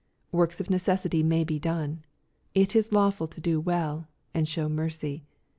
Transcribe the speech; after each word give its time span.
Works 0.31 0.59
of 0.59 0.67
necessity 0.71 1.21
may 1.21 1.43
be 1.43 1.59
done." 1.59 2.03
It 2.65 2.75
is 2.75 2.91
lawful 2.91 3.27
to 3.27 3.39
do 3.39 3.59
well," 3.59 4.07
and 4.33 4.47
show 4.49 4.67
mercy. 4.67 5.25